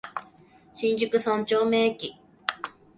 [0.73, 2.15] 新宿三丁目駅